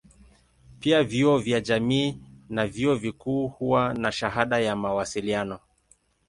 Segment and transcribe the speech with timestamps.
[0.79, 2.17] Pia vyuo vya jamii
[2.49, 5.59] na vyuo vikuu huwa na shahada ya mawasiliano.